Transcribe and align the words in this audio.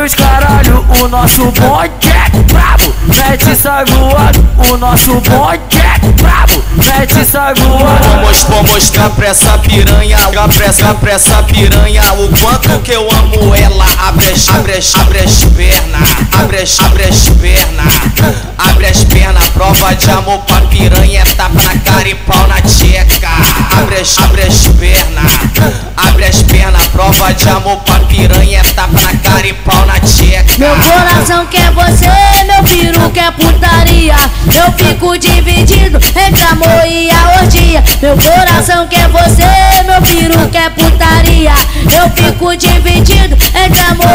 meus 0.00 0.14
caralho, 0.14 0.86
o 1.02 1.08
nosso 1.08 1.44
bonde 1.52 2.08
é 2.08 2.30
brabo. 2.44 2.94
Mete 3.06 3.54
sai 3.54 3.84
voado, 3.84 4.48
o 4.70 4.76
nosso 4.78 5.14
bonde 5.20 5.76
é 5.76 5.98
brabo. 6.22 6.64
Mete 6.76 7.24
sai 7.24 7.52
voado. 7.54 8.08
Vamos, 8.08 8.42
vou 8.44 8.62
mostrar 8.64 9.10
pra 9.10 9.28
essa 9.28 9.58
piranha, 9.58 10.16
pra 10.48 10.66
essa, 10.66 10.94
pra 10.94 11.12
essa 11.12 11.42
piranha, 11.42 12.02
o 12.14 12.28
quanto 12.40 12.80
que 12.80 12.92
eu 12.92 13.06
amo 13.10 13.54
ela. 13.54 13.84
Abre 14.08 14.32
abre 14.48 14.78
abre 14.94 15.18
as 15.18 15.44
pernas, 15.44 16.10
abre 16.32 16.64
abre 16.80 17.04
as 17.04 17.28
pernas. 17.28 18.49
Prova 19.60 19.94
de 19.94 20.10
amor 20.10 20.38
pra 20.38 20.62
piranha, 20.62 21.22
tapa 21.36 21.62
na 21.62 21.78
cara 21.80 22.08
e 22.08 22.14
pau 22.14 22.46
na 22.48 22.62
tcheca. 22.62 23.28
Abre 23.78 24.00
as, 24.00 24.16
abre 24.16 24.42
as 24.44 24.68
pernas, 24.68 25.32
abre 25.98 26.24
as 26.24 26.42
pernas. 26.44 26.86
Prova 26.86 27.34
de 27.34 27.46
amor 27.46 27.76
pra 27.80 28.00
piranha, 28.00 28.62
tapa 28.74 28.98
na 28.98 29.14
cara 29.18 29.46
e 29.46 29.52
pau 29.52 29.84
na 29.84 30.00
tcheca. 30.00 30.54
Meu 30.56 30.74
coração 30.76 31.46
quer 31.48 31.70
você, 31.72 32.06
meu 32.46 32.62
peru 32.64 33.10
quer 33.10 33.32
putaria. 33.32 34.14
Eu 34.46 34.72
fico 34.72 35.18
dividido 35.18 35.98
entre 35.98 36.42
amor 36.42 36.86
e 36.86 37.10
a 37.10 37.42
orgia. 37.42 37.84
Meu 38.00 38.16
coração 38.16 38.88
quer 38.88 39.08
você, 39.08 39.44
meu 39.84 40.00
peru 40.00 40.48
quer 40.48 40.70
putaria. 40.70 41.52
Eu 41.84 42.10
fico 42.12 42.56
dividido 42.56 43.36
entre 43.54 43.80
amor. 43.82 44.06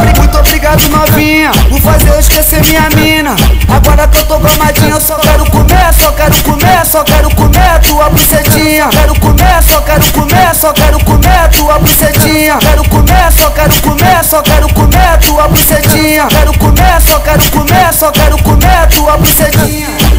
Muito, 0.00 0.20
muito 0.20 0.38
obrigado, 0.38 0.88
novinha, 0.88 1.50
por 1.68 1.80
fazer 1.82 2.08
eu 2.08 2.18
esquecer 2.18 2.64
minha 2.64 2.88
mina. 2.96 3.36
Eu 4.20 4.26
tô 4.26 4.38
gomadinha, 4.38 4.90
eu 4.90 5.00
só 5.00 5.16
quero 5.16 5.50
comer, 5.50 5.94
só 5.94 6.12
quero 6.12 6.42
comer, 6.42 6.84
só 6.84 7.02
quero 7.02 7.34
comer 7.34 7.80
tua 7.80 8.10
bucetinha. 8.10 8.88
Quero 8.88 9.18
comer, 9.18 9.62
só 9.62 9.80
quero 9.80 10.12
comer, 10.12 10.54
só 10.54 10.72
quero 10.74 11.04
comer 11.04 11.48
tua 11.48 11.78
bucetinha. 11.78 12.58
Quero 12.58 12.84
comer, 12.90 13.32
só 13.32 13.50
quero 13.50 13.80
comer, 13.80 14.22
só 14.24 14.42
quero 14.42 14.68
comer 14.74 15.18
tua 15.20 15.48
bucetinha. 15.48 16.26
Quero 16.28 16.52
comer, 16.58 17.00
só 17.00 17.18
quero 17.20 17.50
comer, 17.50 17.94
só 17.94 18.12
quero 18.12 18.42
comer 18.42 18.88
tua 18.88 19.16
bucetinha. 19.16 20.09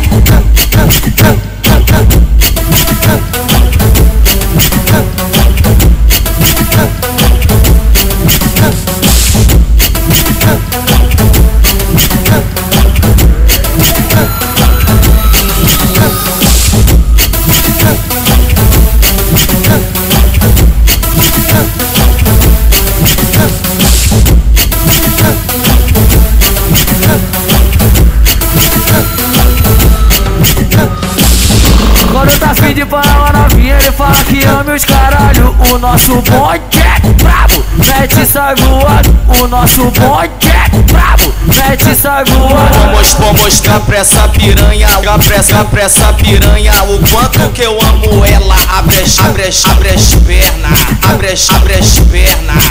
Ele 33.81 33.91
fala 33.91 34.23
que 34.23 34.43
ama 34.45 34.73
os 34.75 34.85
caralho. 34.85 35.55
O 35.71 35.77
nosso 35.77 36.15
bonde 36.21 36.79
é 36.79 36.99
brabo. 37.13 37.65
Mete 37.77 38.25
sai 38.25 38.55
voado, 38.55 39.17
o 39.41 39.47
nosso 39.47 39.85
bonde 39.85 40.47
é 40.47 40.69
brabo. 40.91 41.33
Mete 41.47 41.95
sai 41.95 42.23
voado. 42.25 42.79
Vamos, 42.79 43.13
vou 43.13 43.33
mostrar 43.33 43.79
pra 43.81 43.97
essa 43.97 44.27
piranha, 44.29 44.87
pra 45.25 45.35
essa, 45.35 45.63
pra 45.65 45.81
essa 45.81 46.13
piranha, 46.13 46.73
o 46.83 46.99
quanto 47.09 47.49
que 47.53 47.61
eu 47.61 47.77
amo 47.81 48.25
ela. 48.25 48.55
Abre 48.77 48.99
as, 48.99 49.19
abre 49.19 49.43
as, 49.47 49.65
abre 49.65 49.89
as 49.89 50.15
pernas, 50.15 50.79
abre 51.09 51.31
as, 51.31 51.49
abre 51.49 51.73
as 51.73 51.99
pernas, 51.99 52.63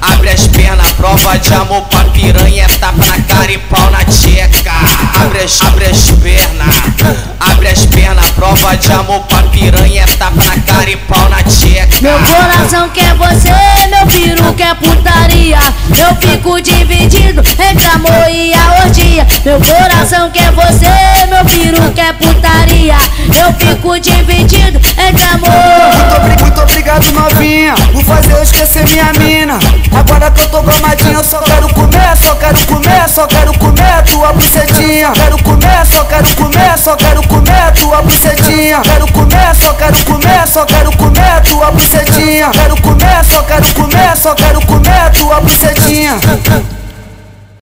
abre 0.00 0.30
as 0.30 0.46
pernas. 0.46 0.92
Prova 0.92 1.38
de 1.38 1.54
amor 1.54 1.82
pra 1.82 2.04
piranha, 2.04 2.66
tapa 2.80 3.04
na 3.04 3.20
cara 3.22 3.52
e 3.52 3.58
pau 3.58 3.90
na 3.90 4.04
tcheca. 4.04 4.72
Abre 5.20 5.42
as, 5.42 5.60
abre 5.62 5.86
as 5.86 6.10
pernas, 6.10 6.76
abre 7.40 7.68
as 7.68 7.86
pernas. 7.86 8.30
Prova 8.30 8.76
de 8.76 8.92
amor 8.92 9.20
pra 9.22 9.42
piranha, 9.44 9.53
é 9.66 10.06
tapa 10.18 10.44
na 10.44 10.60
cara 10.62 10.90
e 10.90 10.96
pau 10.96 11.28
na 11.30 11.42
tcheca. 11.42 11.98
Meu 12.02 12.18
coração 12.18 12.88
quer 12.90 13.14
você, 13.14 13.50
meu 13.88 14.06
peru 14.06 14.52
quer 14.52 14.74
putaria. 14.74 15.58
Eu 15.88 16.14
fico 16.16 16.60
dividido 16.60 17.40
entre 17.40 17.86
amor 17.86 18.28
e 18.30 18.52
a 18.52 18.84
orgia. 18.84 19.26
Meu 19.44 19.58
coração 19.60 20.30
quer 20.30 20.52
você, 20.52 21.26
meu 21.28 21.44
peru 21.46 21.90
quer 21.92 22.12
putaria. 22.14 22.96
Eu 23.28 23.52
fico 23.54 23.98
dividido 23.98 24.78
entre 24.98 25.24
amor. 25.24 25.50
Muito, 26.20 26.42
muito 26.42 26.60
obrigado, 26.60 27.10
novinha, 27.12 27.74
esquecer 28.54 28.88
minha 28.88 29.12
mina. 29.18 29.58
Agora 29.92 30.30
que 30.30 30.40
eu 30.42 30.48
tô 30.48 30.62
gomadinha, 30.62 31.14
eu 31.14 31.24
só 31.24 31.38
quero 31.40 31.68
comer, 31.74 32.16
só 32.16 32.34
quero 32.36 32.66
comer, 32.66 33.08
só 33.08 33.26
quero 33.26 33.58
comer 33.58 34.02
tua 34.04 34.32
bucetinha. 34.32 35.10
Quero 35.12 35.42
comer, 35.42 35.86
só 35.86 36.04
quero 36.04 36.36
comer, 36.36 36.78
só 36.78 36.96
quero 36.96 37.22
comer 37.26 37.72
tua 37.72 38.02
bucetinha. 38.02 38.80
Quero 38.82 39.12
comer, 39.12 39.54
só 39.56 39.74
quero 39.74 40.04
comer, 40.04 40.46
só 40.46 40.64
quero 40.64 40.96
comer 40.96 41.42
tua 41.42 41.70
bucetinha. 41.72 42.50
Quero 42.50 42.80
comer, 42.80 43.24
só 43.24 43.42
quero 43.42 43.74
comer, 43.74 44.16
só 44.16 44.34
quero 44.34 44.60
comer 44.66 45.10
tua 45.10 45.40
bucetinha. 45.40 46.14